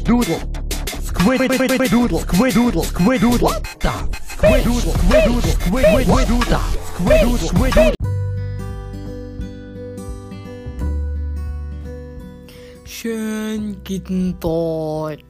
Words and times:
doodle. 0.00 0.38
Doodle 0.38 0.40
squid 1.02 1.40
squid 1.40 1.70
squid 1.70 1.90
doodle. 1.90 2.20
Squid 2.20 2.54
doodle 2.54 2.84
squid 2.84 3.20
doodle. 3.20 3.48
What 3.48 3.62
the 3.80 3.92
squid 4.26 4.64
doodle 4.64 4.92
squid 4.92 5.24
doodle 5.24 5.42
squid 5.42 5.84
squid 6.04 6.28
doodle. 6.28 6.58
Squid 6.94 7.20
doodle 7.20 7.48
squid 7.48 7.74
doodle. 7.74 7.94
Schön 12.84 13.76
guten 13.84 14.38
Tag. 14.40 15.20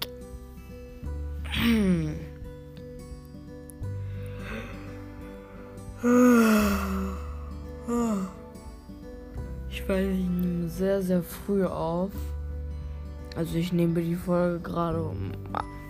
Weiß, 9.93 10.07
ich 10.09 10.29
nehme 10.29 10.69
sehr, 10.69 11.03
sehr 11.03 11.23
früh 11.23 11.67
auf. 11.67 12.13
Also 13.35 13.57
ich 13.57 13.73
nehme 13.73 14.01
die 14.01 14.15
Folge 14.15 14.61
gerade 14.61 15.03
um 15.03 15.33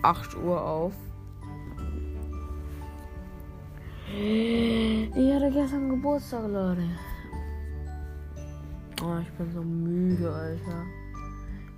8 0.02 0.36
Uhr 0.36 0.62
auf. 0.62 0.92
Ich 4.14 5.32
hatte 5.34 5.50
gestern 5.50 5.88
Geburtstag, 5.88 6.48
Leute. 6.48 6.82
Oh, 9.02 9.18
ich 9.20 9.30
bin 9.32 9.52
so 9.52 9.62
müde, 9.62 10.32
Alter. 10.32 10.84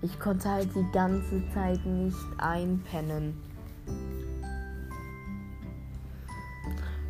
Ich 0.02 0.18
konnte 0.18 0.50
halt 0.50 0.68
die 0.74 0.86
ganze 0.92 1.42
Zeit 1.54 1.84
nicht 1.86 2.18
einpennen. 2.36 3.34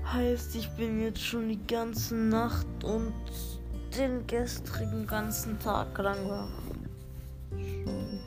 Heißt, 0.05 0.55
ich 0.55 0.71
bin 0.77 1.01
jetzt 1.01 1.21
schon 1.21 1.49
die 1.49 1.67
ganze 1.67 2.15
Nacht 2.15 2.85
und 2.85 3.13
den 3.99 4.25
gestrigen 4.29 5.07
ganzen 5.07 5.59
Tag 5.59 5.99
lang 5.99 6.29
wach. 6.29 6.49
Schon. 7.51 8.21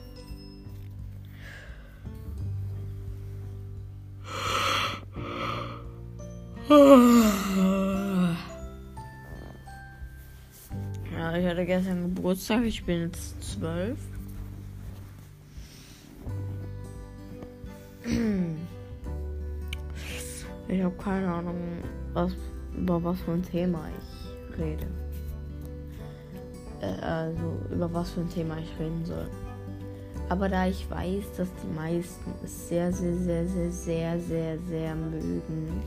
Ja, 11.18 11.36
ich 11.36 11.46
hatte 11.46 11.64
gestern 11.64 12.02
Geburtstag. 12.14 12.64
Ich 12.64 12.84
bin 12.84 13.02
jetzt 13.02 13.42
zwölf. 13.42 13.98
Ich 20.68 20.82
habe 20.82 20.94
keine 20.96 21.32
Ahnung, 21.32 21.56
was, 22.12 22.32
über 22.76 23.02
was 23.02 23.18
für 23.20 23.32
ein 23.32 23.42
Thema 23.42 23.88
ich 23.88 24.58
rede. 24.58 24.86
Äh, 26.80 27.00
also, 27.00 27.58
über 27.70 27.92
was 27.92 28.10
für 28.10 28.20
ein 28.20 28.28
Thema 28.28 28.58
ich 28.58 28.78
reden 28.78 29.04
soll. 29.04 29.28
Aber 30.28 30.48
da 30.48 30.66
ich 30.66 30.88
weiß, 30.90 31.24
dass 31.36 31.48
die 31.62 31.74
meisten 31.74 32.34
es 32.44 32.68
sehr, 32.68 32.92
sehr, 32.92 33.16
sehr, 33.16 33.46
sehr, 33.46 33.70
sehr, 33.70 34.20
sehr, 34.20 34.58
sehr 34.68 34.94
mögen, 34.94 35.82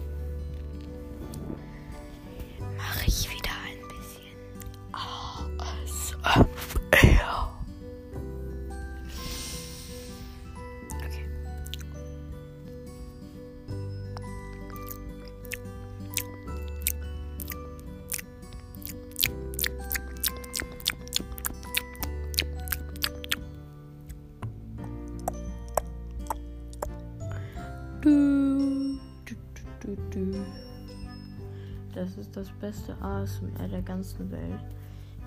Das 31.94 32.18
ist 32.18 32.36
das 32.38 32.50
beste 32.62 32.96
ASMR 33.02 33.68
der 33.68 33.82
ganzen 33.82 34.32
Welt. 34.32 34.64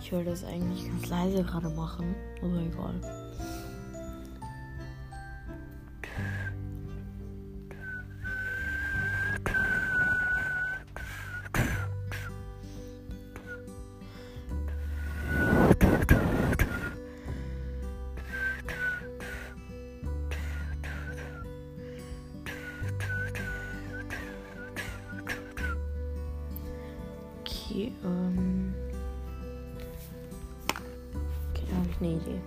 Ich 0.00 0.12
wollte 0.12 0.30
das 0.30 0.44
eigentlich 0.44 0.86
ganz 0.88 1.08
leise 1.08 1.42
gerade 1.44 1.68
machen, 1.68 2.14
aber 2.42 2.58
egal. 2.58 3.23
Okay, 27.74 27.90
ähm. 28.04 28.72
Okay, 31.50 31.66
habe 31.74 31.88
ich 31.90 31.96
eine 32.00 32.12
Idee. 32.12 32.40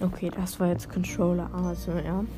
Okay, 0.00 0.30
das 0.34 0.58
war 0.58 0.68
jetzt 0.68 0.88
Controller 0.88 1.52
ASMR. 1.52 1.92
Verdammt, 1.94 2.30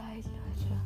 Elijah. 0.00 0.80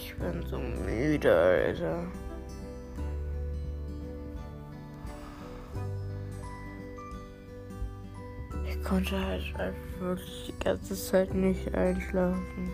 Ich 0.00 0.14
bin 0.14 0.42
so 0.48 0.58
müde, 0.58 1.34
Alter. 1.34 2.04
Ich 8.68 8.84
konnte 8.84 9.20
halt 9.20 9.42
einfach 9.56 10.00
wirklich 10.00 10.46
die 10.48 10.64
ganze 10.64 10.94
Zeit 10.94 11.34
nicht 11.34 11.74
einschlafen. 11.74 12.70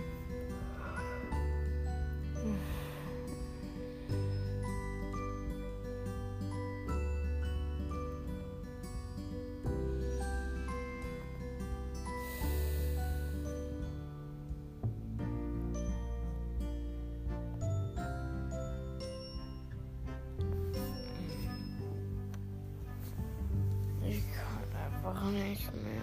Einfach 25.04 25.30
nicht 25.30 25.70
mehr. 25.82 26.02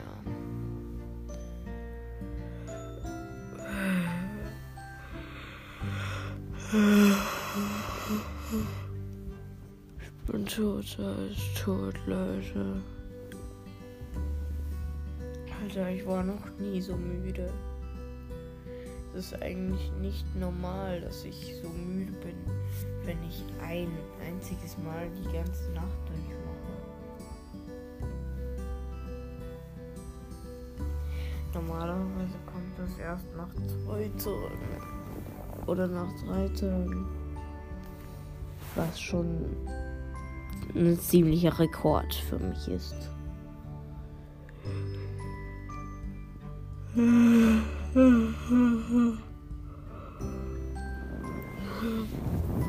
Ich 10.00 10.31
bin 10.31 10.45
toter 10.45 11.15
als 11.18 11.53
tot, 11.62 11.95
Leute. 12.06 12.81
Alter, 15.62 15.89
ich 15.92 16.06
war 16.06 16.24
noch 16.24 16.50
nie 16.59 16.81
so 16.81 16.95
müde. 16.95 17.51
Es 19.13 19.25
ist 19.25 19.42
eigentlich 19.42 19.92
nicht 20.00 20.25
normal, 20.36 21.01
dass 21.01 21.25
ich 21.25 21.56
so 21.62 21.68
müde 21.69 22.13
bin, 22.13 22.36
wenn 23.04 23.21
ich 23.24 23.44
ein 23.62 23.92
einziges 24.25 24.77
Mal 24.77 25.09
die 25.09 25.31
ganze 25.33 25.69
Nacht 25.71 25.97
durchmache. 26.07 26.50
Normalerweise 31.67 32.37
kommt 32.51 32.77
das 32.77 32.97
erst 32.97 33.25
nach 33.35 33.49
zwei 33.67 34.09
zurück. 34.17 34.51
oder 35.67 35.87
nach 35.87 36.09
drei 36.25 36.47
Tagen. 36.49 37.05
Was 38.75 38.99
schon 38.99 39.45
ein 40.73 40.97
ziemlicher 40.97 41.57
Rekord 41.59 42.13
für 42.13 42.39
mich 42.39 42.67
ist. 42.67 42.95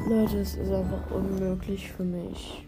Leute, 0.08 0.38
es 0.38 0.54
ist 0.56 0.70
einfach 0.70 1.10
unmöglich 1.10 1.90
für 1.92 2.04
mich, 2.04 2.66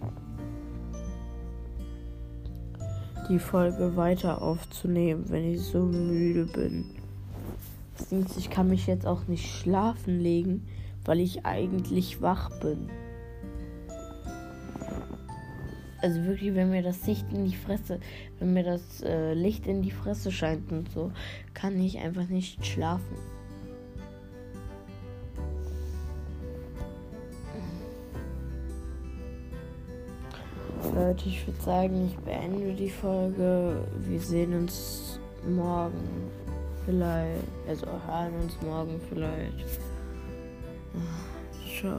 die 3.29 3.39
Folge 3.39 3.97
weiter 3.97 4.43
aufzunehmen, 4.43 5.25
wenn 5.29 5.53
ich 5.53 5.61
so 5.61 5.83
müde 5.83 6.47
bin. 6.47 6.85
Ich 8.39 8.51
kann 8.51 8.69
mich 8.69 8.87
jetzt 8.87 9.07
auch 9.07 9.27
nicht 9.27 9.51
schlafen 9.51 10.21
legen, 10.21 10.67
weil 11.05 11.21
ich 11.21 11.45
eigentlich 11.47 12.21
wach 12.21 12.51
bin. 12.61 12.89
Also 16.03 16.23
wirklich, 16.25 16.55
wenn 16.55 16.71
mir 16.71 16.83
das 16.83 17.07
Licht 17.07 17.25
in 17.33 17.47
die 17.47 17.57
Fresse, 17.57 17.99
wenn 18.39 18.53
mir 18.53 18.65
das 18.65 19.03
äh, 19.03 19.33
Licht 19.33 19.67
in 19.67 19.81
die 19.81 19.91
Fresse 19.91 20.31
scheint 20.31 20.71
und 20.71 20.91
so, 20.91 21.13
kann 21.55 21.81
ich 21.81 21.99
einfach 21.99 22.29
nicht 22.29 22.67
schlafen. 22.67 23.17
Leute, 30.95 31.29
ich 31.29 31.45
würde 31.45 31.61
sagen, 31.61 32.07
ich 32.07 32.17
beende 32.19 32.73
die 32.73 32.91
Folge. 32.91 33.81
Wir 33.99 34.21
sehen 34.21 34.55
uns 34.55 35.19
morgen 35.45 36.31
vielleicht. 36.85 37.43
Also 37.67 37.87
hören 38.07 38.35
uns 38.41 38.57
morgen 38.63 39.01
vielleicht. 39.09 39.81
Ciao. 41.81 41.99